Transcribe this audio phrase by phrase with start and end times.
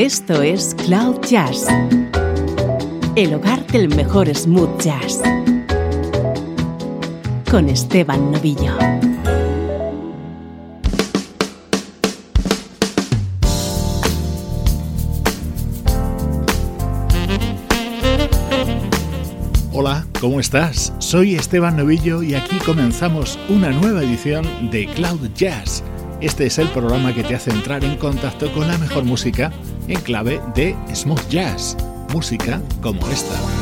[0.00, 1.66] Esto es Cloud Jazz,
[3.16, 5.20] el hogar del mejor smooth jazz,
[7.50, 8.78] con Esteban Novillo.
[19.74, 20.94] Hola, ¿cómo estás?
[20.98, 25.84] Soy Esteban Novillo y aquí comenzamos una nueva edición de Cloud Jazz.
[26.20, 29.50] Este es el programa que te hace entrar en contacto con la mejor música
[29.88, 31.76] en clave de smooth jazz,
[32.12, 33.59] música como esta.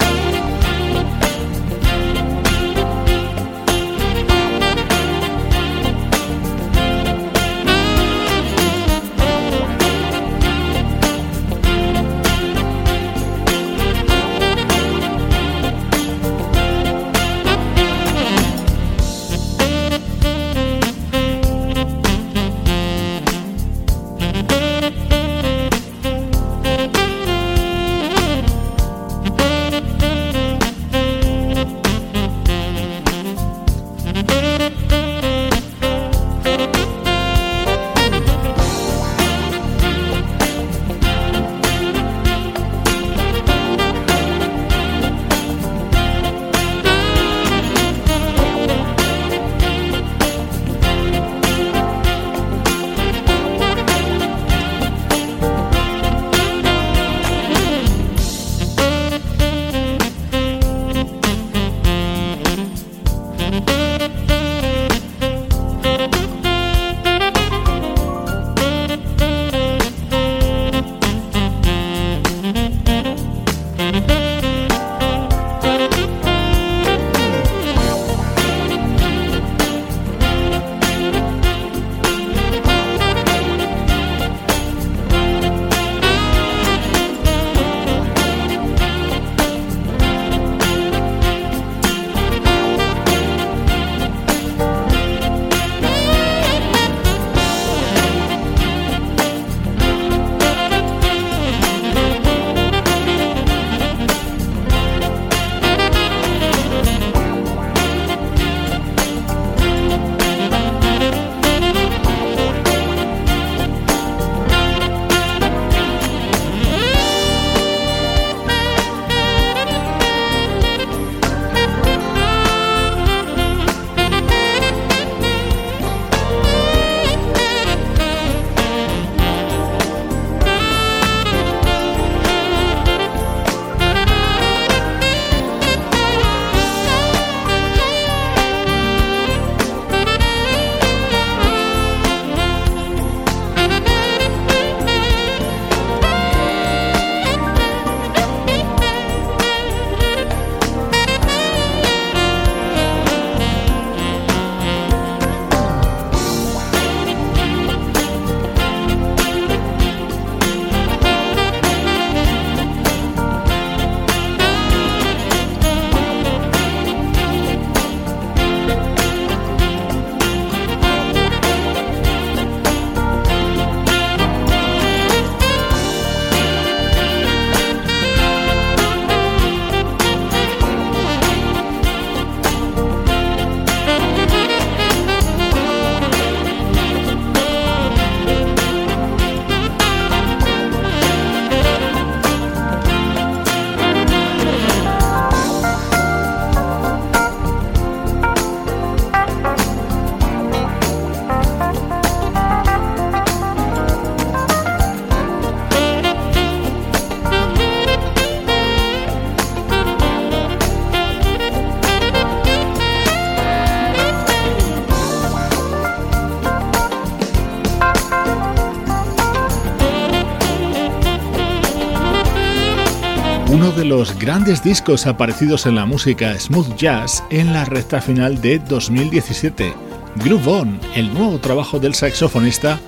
[223.88, 229.72] Los grandes discos aparecidos en la música smooth jazz en la recta final de 2017.
[230.16, 232.78] Groove On, el nuevo trabajo del saxofonista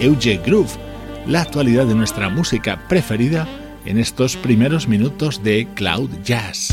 [0.00, 0.72] Euge Groove,
[1.28, 3.46] la actualidad de nuestra música preferida
[3.84, 6.67] en estos primeros minutos de Cloud Jazz.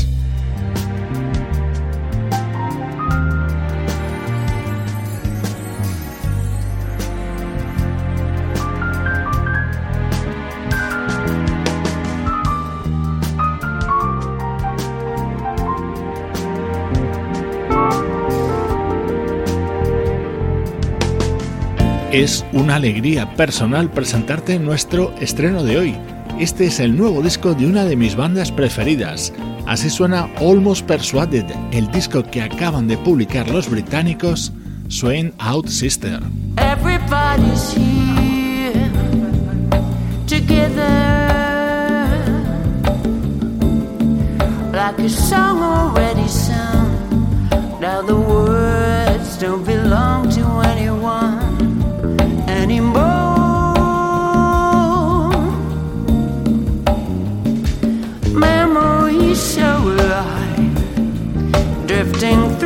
[22.16, 25.96] Es una alegría personal presentarte nuestro estreno de hoy.
[26.40, 29.34] Este es el nuevo disco de una de mis bandas preferidas.
[29.66, 34.50] Así suena Almost Persuaded, el disco que acaban de publicar los británicos
[34.88, 36.20] Swain Out Sister.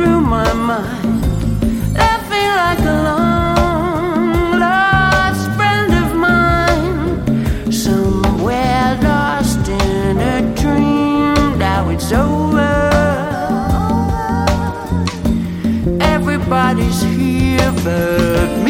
[0.01, 1.23] Through my mind
[1.95, 11.59] I feel like a long lost friend of mine, somewhere lost in a dream.
[11.59, 12.73] Now it's over.
[16.15, 18.60] Everybody's here but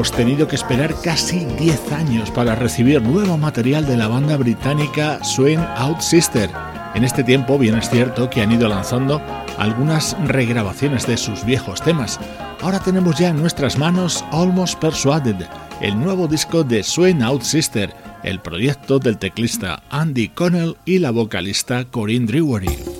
[0.00, 5.22] Hemos tenido que esperar casi 10 años para recibir nuevo material de la banda británica
[5.22, 6.48] Swain Out Sister.
[6.94, 9.20] En este tiempo, bien es cierto que han ido lanzando
[9.58, 12.18] algunas regrabaciones de sus viejos temas.
[12.62, 15.36] Ahora tenemos ya en nuestras manos Almost Persuaded,
[15.82, 21.10] el nuevo disco de Swain Out Sister, el proyecto del teclista Andy Connell y la
[21.10, 22.99] vocalista Corinne Drewery.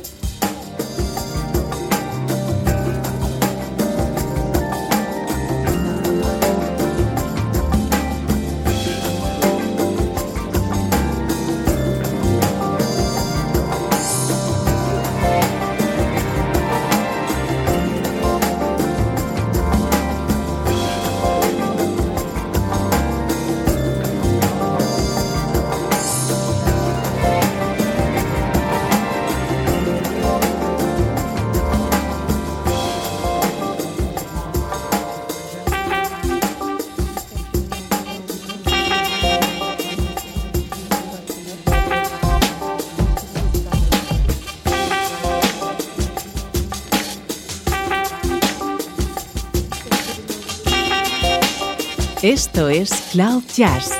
[52.31, 53.91] Esto es Cloud Jazz,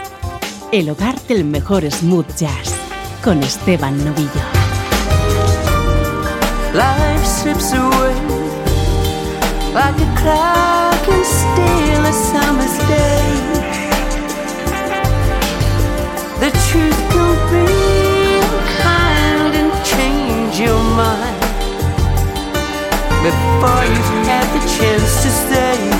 [0.71, 2.77] el hogar del mejor smooth jazz,
[3.25, 4.45] con Esteban Novillo.
[6.73, 8.15] Life slips away
[9.75, 13.33] like a cloud can steal a summer's day.
[16.39, 18.41] The truth can be
[18.81, 21.41] kind and change your mind
[23.25, 26.00] before you've had the chance to stay.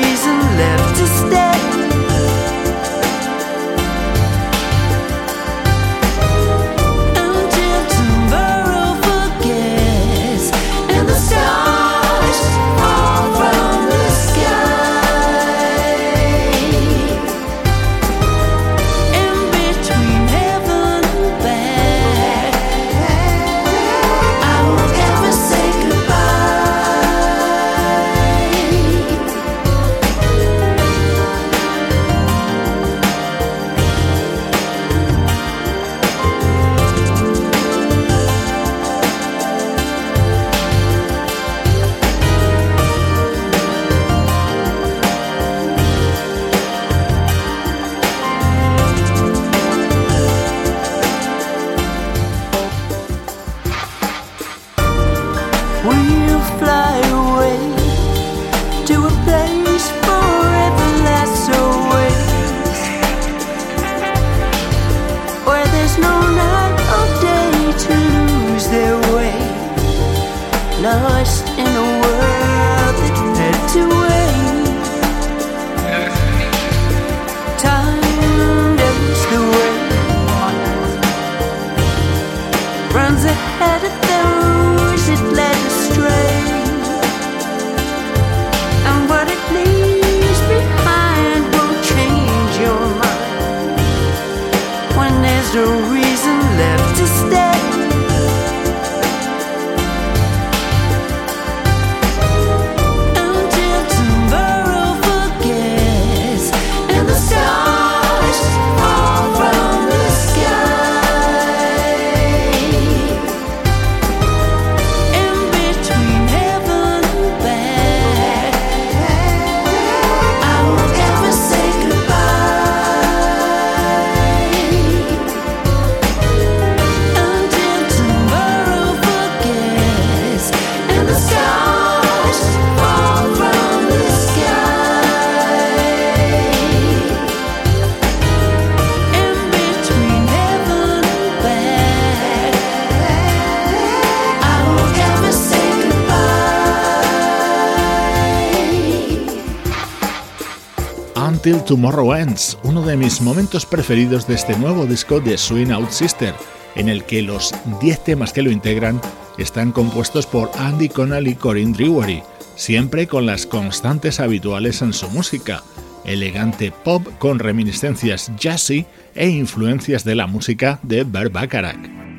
[151.41, 155.89] Till Tomorrow Ends, uno de mis momentos preferidos de este nuevo disco de Swing Out
[155.89, 156.35] Sister,
[156.75, 159.01] en el que los 10 temas que lo integran
[159.39, 162.21] están compuestos por Andy Connell y Corinne Drewery,
[162.55, 165.63] siempre con las constantes habituales en su música,
[166.05, 172.10] elegante pop con reminiscencias jazzy e influencias de la música de Bert Bacharach.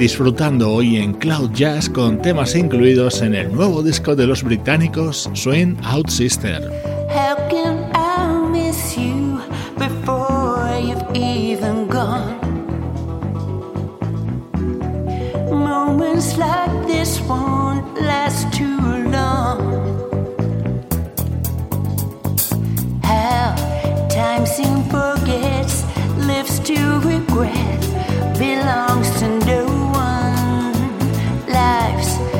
[0.00, 5.28] Disfrutando hoy en Cloud Jazz con temas incluidos en el nuevo disco de los británicos
[5.34, 6.72] Swing Out Sister.
[7.10, 9.38] How can I miss you
[9.76, 12.40] before you've even gone?
[15.50, 18.80] Moments like this won't last too
[19.10, 19.60] long.
[23.02, 23.54] How
[24.08, 25.84] time soon forgets,
[26.26, 27.80] lives to regret,
[28.38, 29.79] belongs to no
[31.60, 32.39] La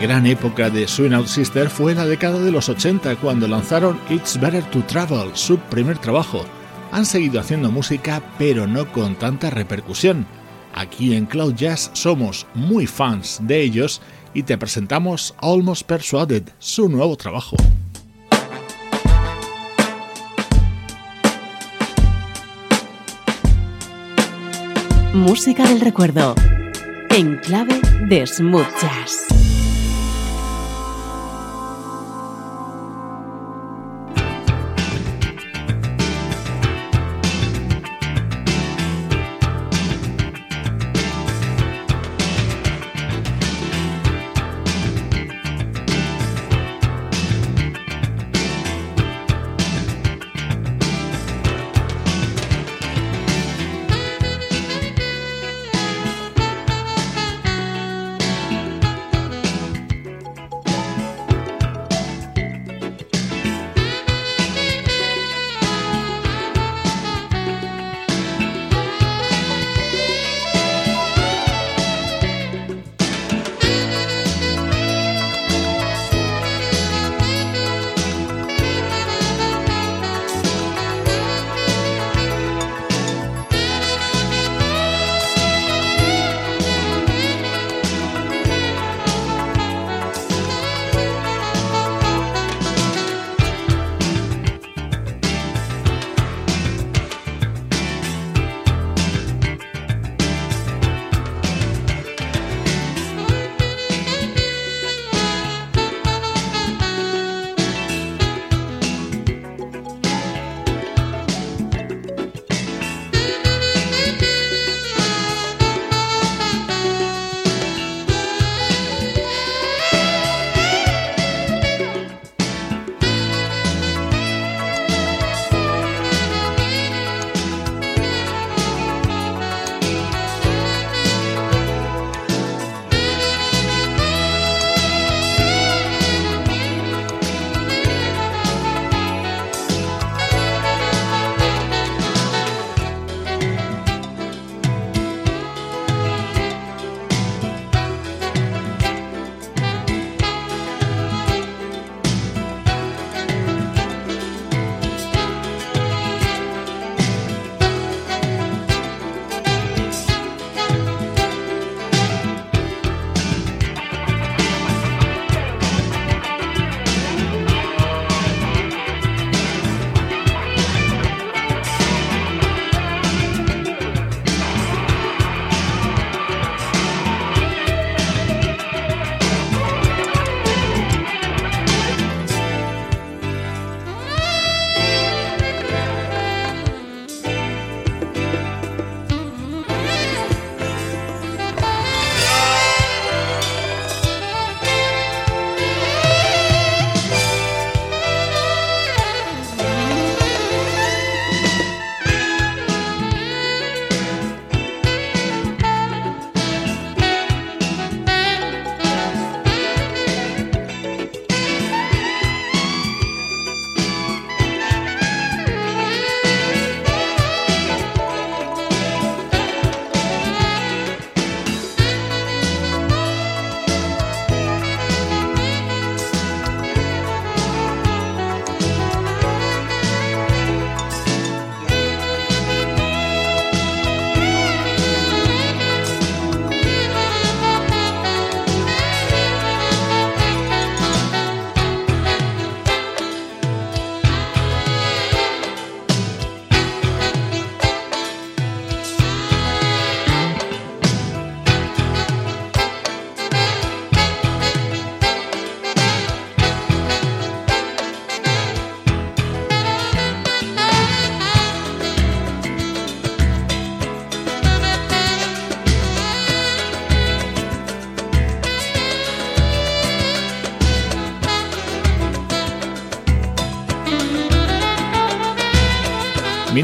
[0.00, 4.38] gran época de Swing Out Sister fue la década de los 80 cuando lanzaron It's
[4.38, 6.44] Better to Travel, su primer trabajo.
[6.92, 10.26] Han seguido haciendo música pero no con tanta repercusión.
[10.74, 14.02] Aquí en Cloud Jazz somos muy fans de ellos
[14.34, 17.56] y te presentamos Almost Persuaded, su nuevo trabajo.
[25.14, 26.34] Música del recuerdo,
[27.10, 29.35] en clave de smooth jazz.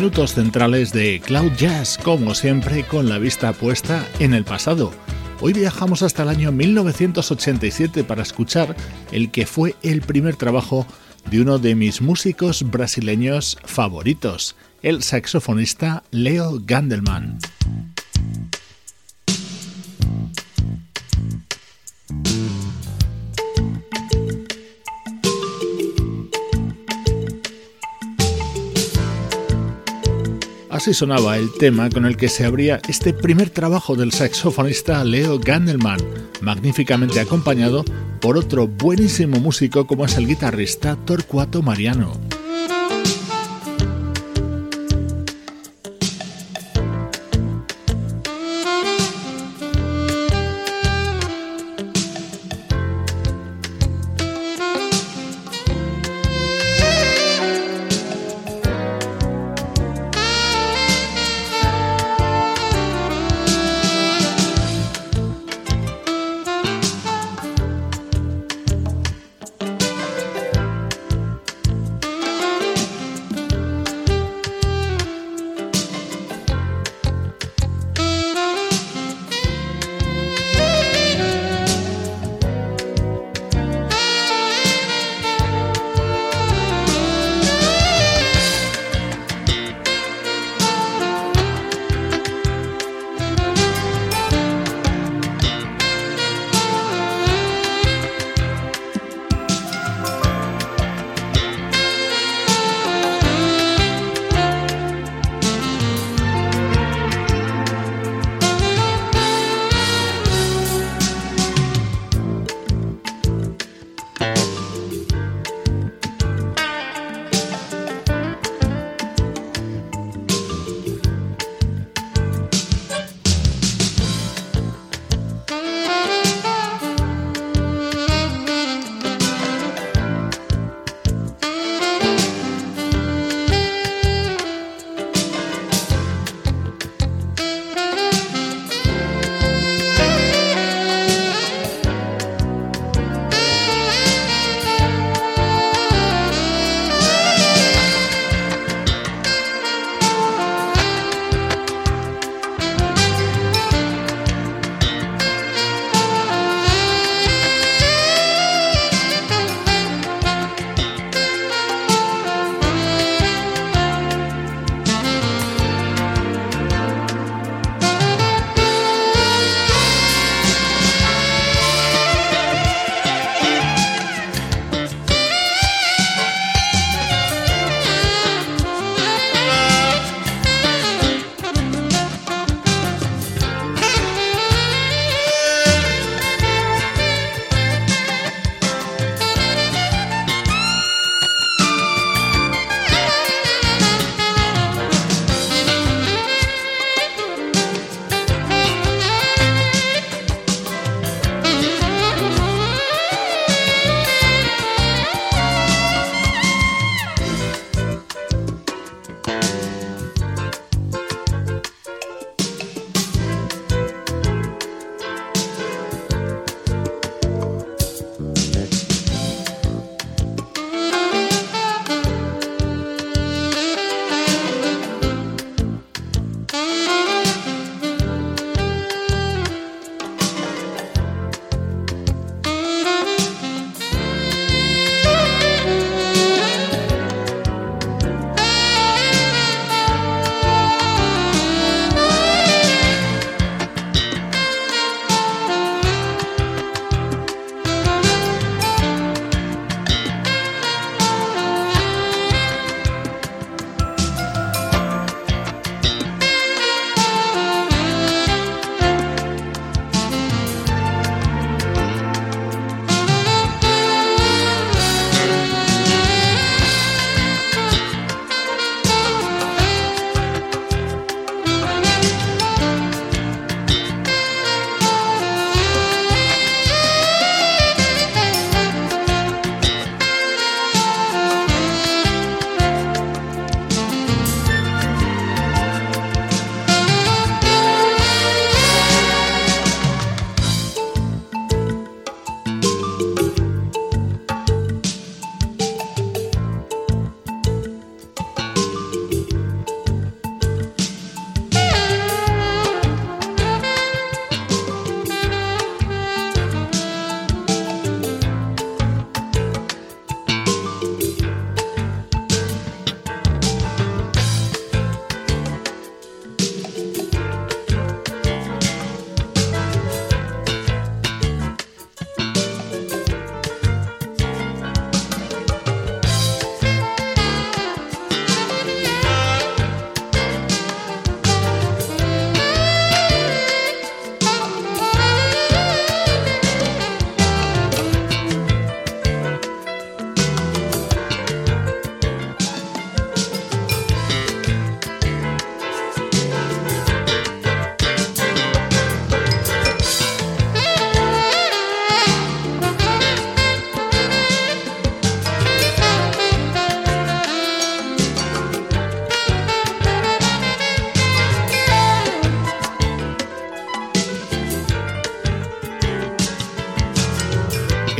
[0.03, 4.91] Minutos centrales de Cloud Jazz, como siempre con la vista puesta en el pasado.
[5.41, 8.75] Hoy viajamos hasta el año 1987 para escuchar
[9.13, 10.89] el que fue el primer trabajo
[11.31, 17.39] de uno de mis músicos brasileños favoritos, el saxofonista Leo Gandelman.
[30.83, 35.39] Así sonaba el tema con el que se abría este primer trabajo del saxofonista Leo
[35.39, 36.01] Gandelman,
[36.41, 37.85] magníficamente acompañado
[38.21, 42.32] por otro buenísimo músico como es el guitarrista Torcuato Mariano.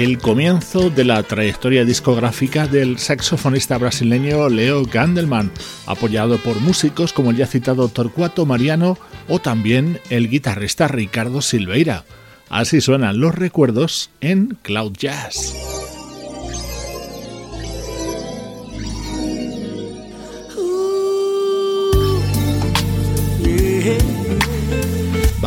[0.03, 5.53] El comienzo de la trayectoria discográfica del saxofonista brasileño Leo Gandelman,
[5.87, 12.05] apoyado por músicos como el ya citado Torcuato Mariano o también el guitarrista Ricardo Silveira.
[12.51, 15.72] Así suenan los recuerdos en Cloud Jazz.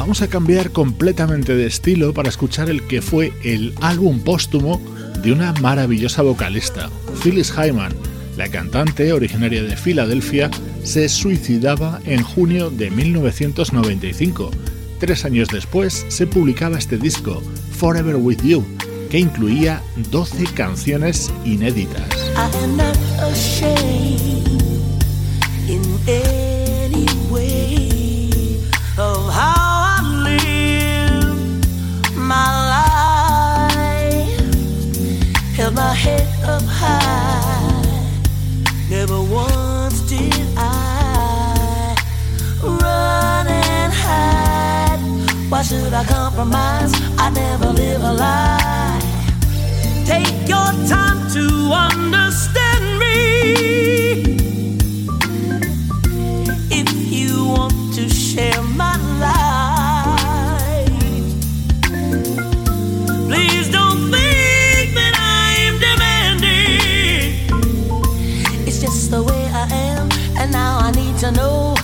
[0.06, 4.80] Vamos a cambiar completamente de estilo para escuchar el que fue el álbum póstumo
[5.24, 6.92] de una maravillosa vocalista,
[7.24, 7.92] Phyllis Hyman.
[8.38, 10.52] La cantante, originaria de Filadelfia,
[10.84, 14.52] se suicidaba en junio de 1995.
[15.00, 17.42] Tres años después se publicaba este disco,
[17.76, 18.64] Forever With You,
[19.10, 22.06] que incluía 12 canciones inéditas.
[45.96, 46.92] I compromise?
[47.18, 49.00] I never live a lie.
[50.06, 53.14] Take your time to understand me.
[56.70, 60.90] If you want to share my life,
[63.30, 64.94] please don't think.
[64.96, 67.32] That I'm demanding.
[68.68, 71.75] It's just the way I am, and now I need to know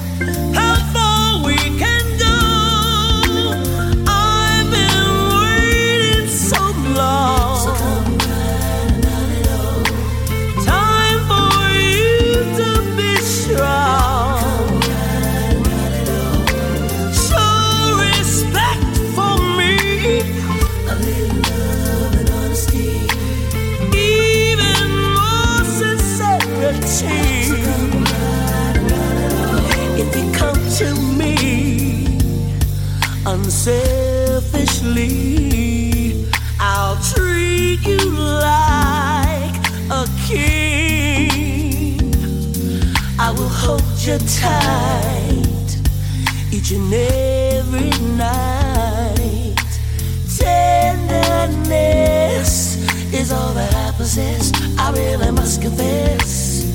[54.11, 54.51] possess.
[54.77, 56.65] I really must confess.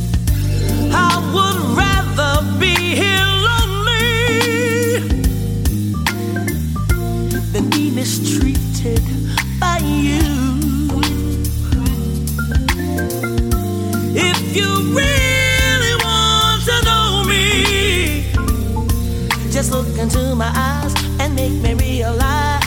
[0.90, 5.00] I would rather be here lonely
[7.52, 9.04] than be mistreated
[9.60, 10.24] by you.
[14.16, 14.70] If you
[15.02, 18.32] really want to know me,
[19.50, 22.65] just look into my eyes and make me realize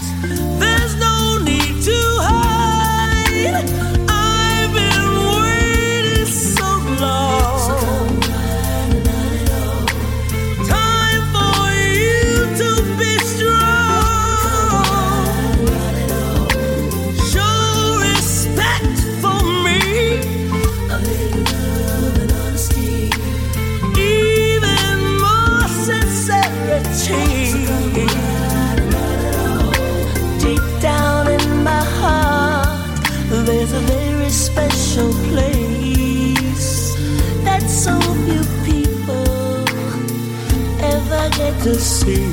[41.69, 42.25] to see.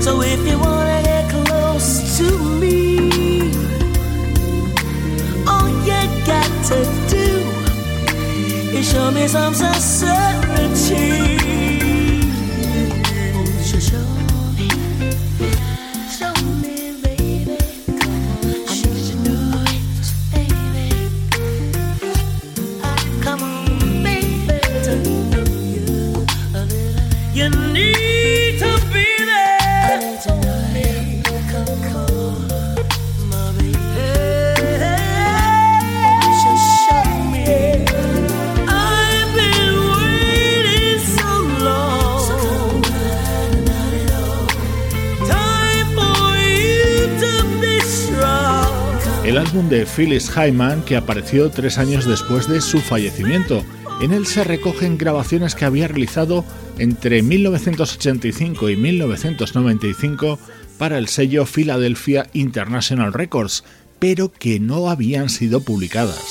[0.00, 2.28] So if you wanna get close to
[2.60, 3.50] me,
[5.48, 6.78] all you got to
[7.14, 7.28] do
[8.78, 11.35] is show me some sincerity.
[49.26, 53.64] El álbum de Phyllis Hyman que apareció tres años después de su fallecimiento.
[54.00, 56.44] En él se recogen grabaciones que había realizado
[56.78, 60.38] entre 1985 y 1995
[60.78, 63.64] para el sello Philadelphia International Records,
[63.98, 66.22] pero que no habían sido publicadas.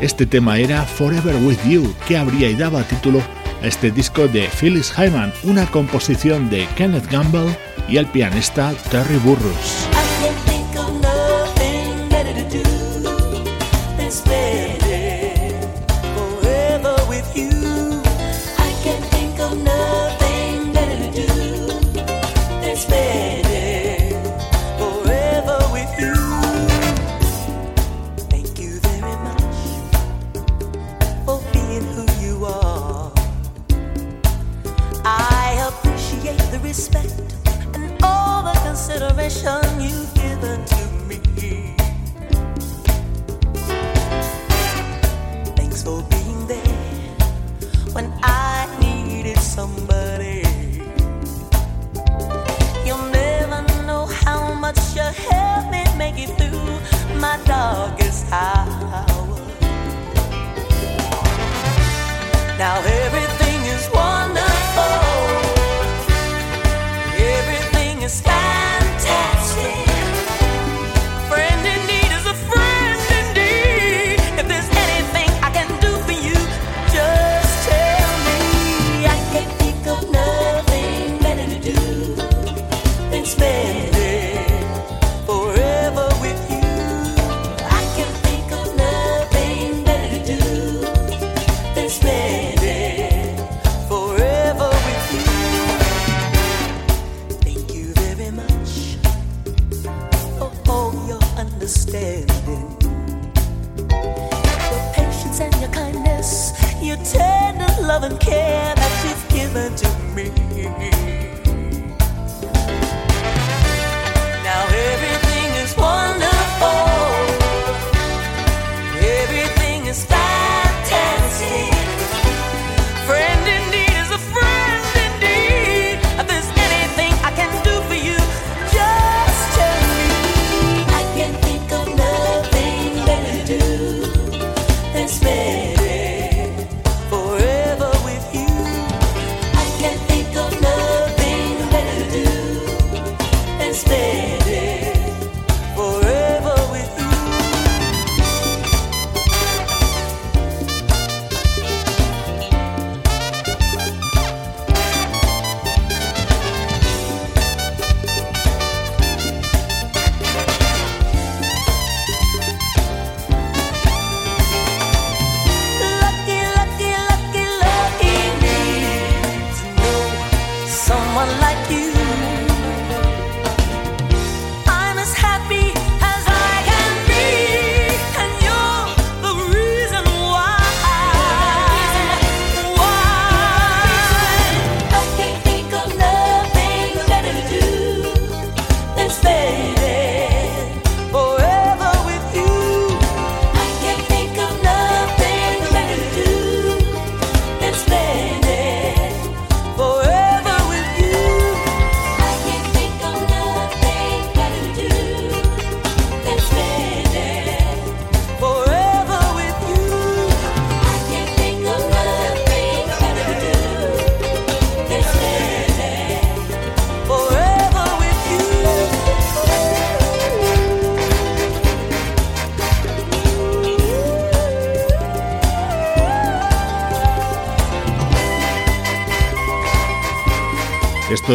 [0.00, 3.22] Este tema era Forever With You, que abría y daba título
[3.62, 7.56] este disco de Phyllis Hyman, una composición de Kenneth Gamble
[7.88, 9.95] y el pianista Terry Burrus.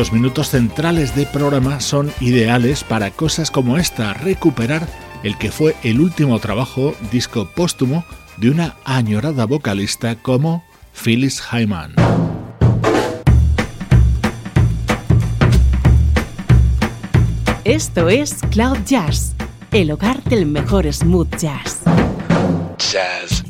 [0.01, 4.87] Estos minutos centrales de programa son ideales para cosas como esta, recuperar
[5.21, 8.03] el que fue el último trabajo disco póstumo
[8.37, 11.93] de una añorada vocalista como Phyllis Hyman.
[17.63, 19.35] Esto es Cloud Jazz,
[19.71, 21.81] el hogar del mejor smooth jazz.
[22.79, 23.40] Jazz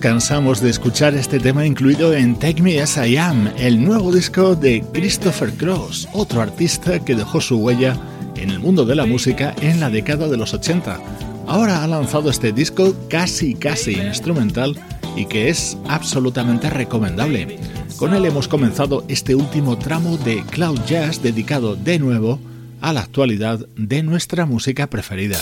[0.00, 4.54] cansamos de escuchar este tema incluido en Take Me As I Am, el nuevo disco
[4.54, 7.96] de Christopher Cross, otro artista que dejó su huella
[8.36, 11.00] en el mundo de la música en la década de los 80.
[11.46, 14.76] Ahora ha lanzado este disco casi casi instrumental
[15.16, 17.58] y que es absolutamente recomendable.
[17.96, 22.38] Con él hemos comenzado este último tramo de Cloud Jazz dedicado de nuevo
[22.80, 25.38] a la actualidad de nuestra música preferida.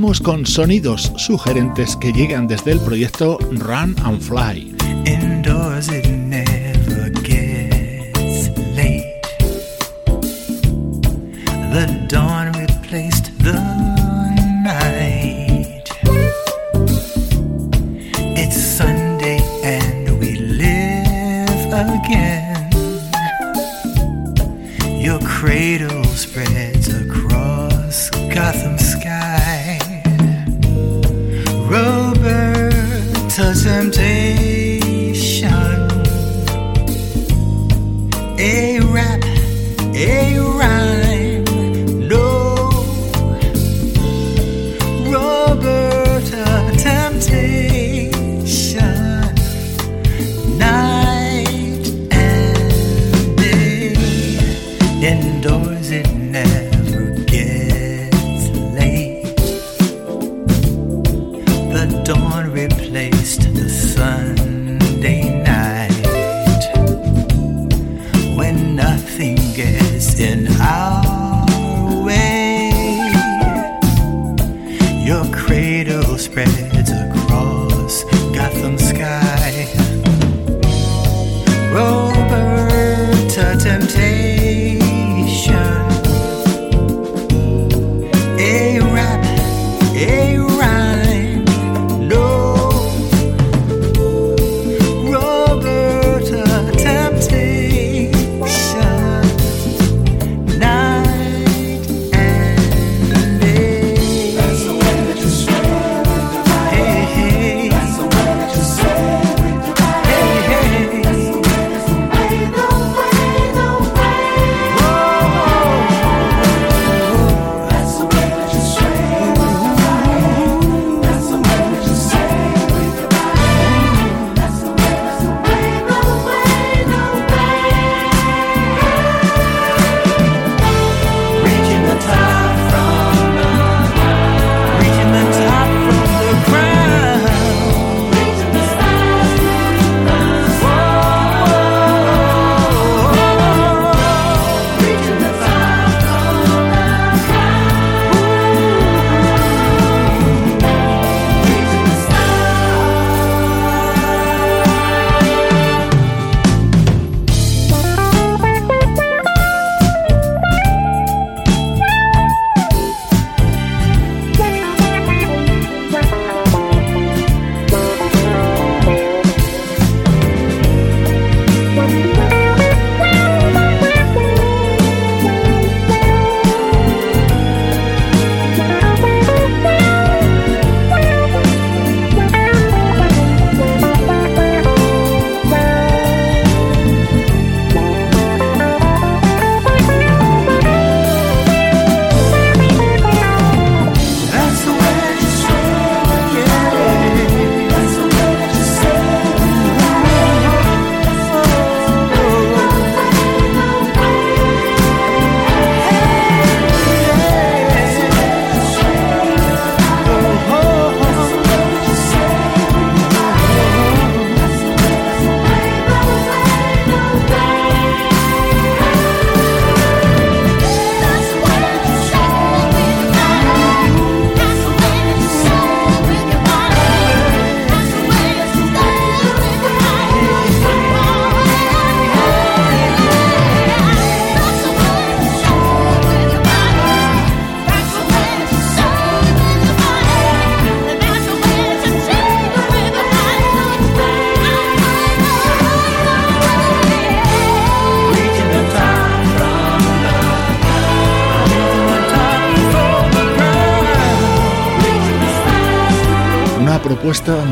[0.00, 4.74] Con sonidos sugerentes que llegan desde el proyecto Run and Fly.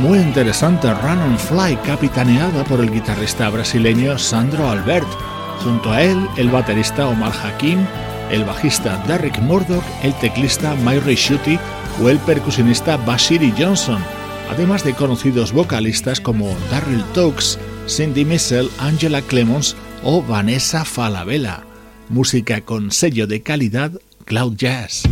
[0.09, 5.07] Muy interesante Run and Fly, capitaneada por el guitarrista brasileño Sandro Albert.
[5.63, 7.85] Junto a él, el baterista Omar Hakim,
[8.31, 11.59] el bajista Derrick Murdoch, el teclista Myri Shuti
[12.03, 14.03] o el percusionista Bashiri Johnson,
[14.51, 21.65] además de conocidos vocalistas como Darryl Tokes, Cindy Missel, Angela Clemons o Vanessa Falabella.
[22.09, 23.93] Música con sello de calidad
[24.25, 25.03] Cloud Jazz.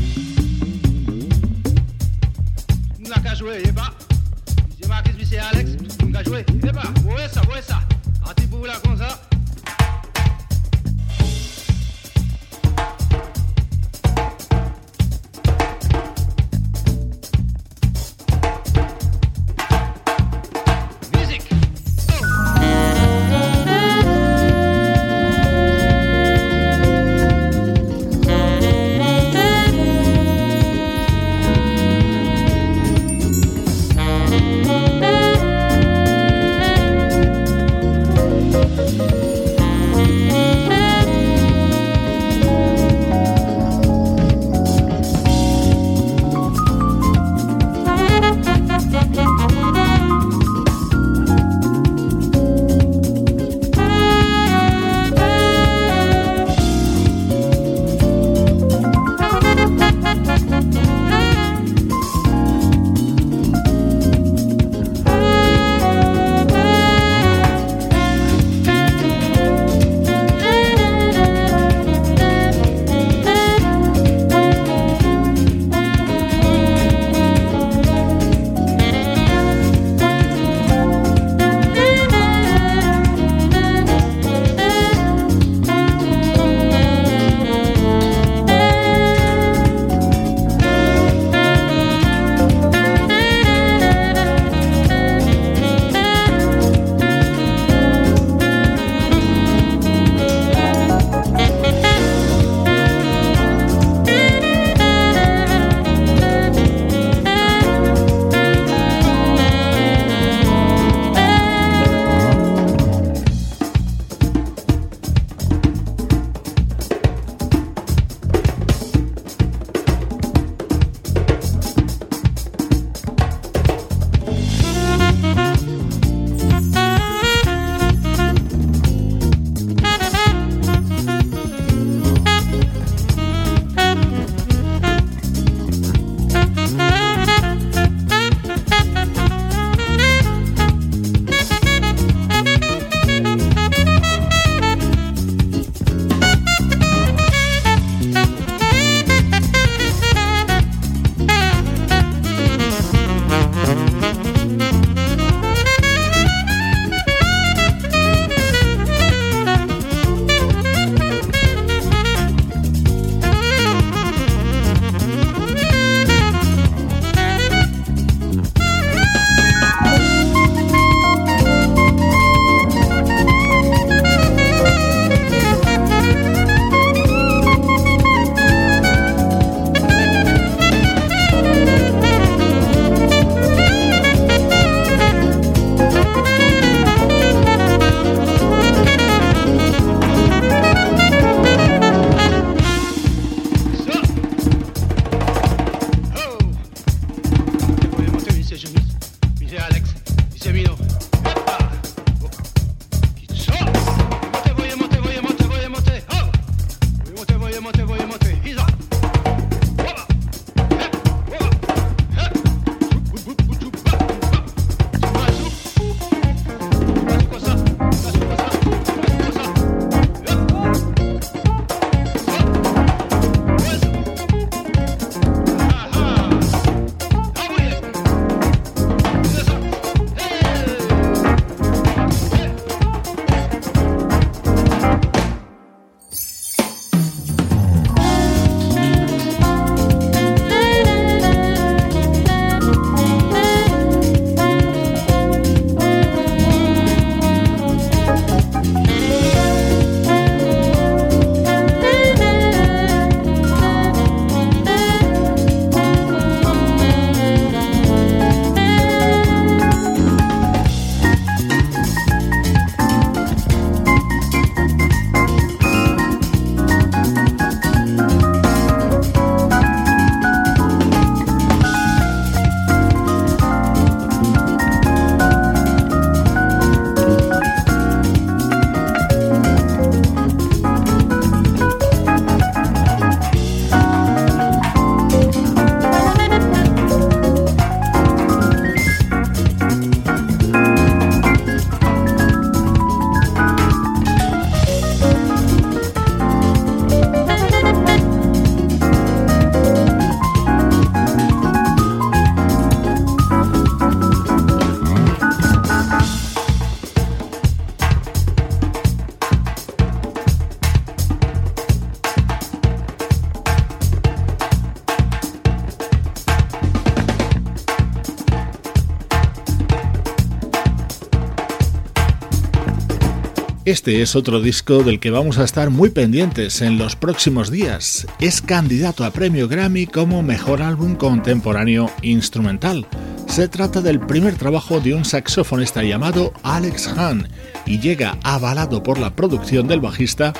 [323.66, 328.06] Este es otro disco del que vamos a estar muy pendientes en los próximos días.
[328.20, 332.86] Es candidato a premio Grammy como mejor álbum contemporáneo instrumental.
[333.26, 337.26] Se trata del primer trabajo de un saxofonista llamado Alex Hahn
[337.66, 340.32] y llega avalado por la producción del bajista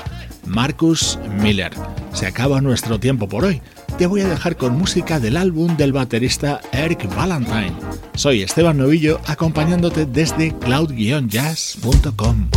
[0.47, 1.72] Marcus Miller.
[2.12, 3.61] Se acaba nuestro tiempo por hoy.
[3.99, 7.74] Te voy a dejar con música del álbum del baterista Eric Valentine.
[8.14, 12.51] Soy Esteban Novillo acompañándote desde cloud-jazz.com.